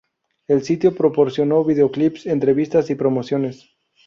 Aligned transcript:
El 0.47 0.63
sitio 0.63 0.95
proporcionó 0.95 1.63
videoclips, 1.63 2.25
entrevistas 2.25 2.89
y 2.89 2.95
promociones. 2.95 3.69